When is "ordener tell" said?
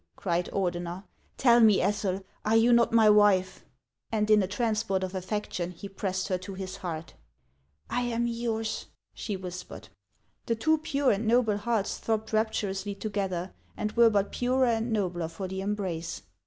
0.51-1.59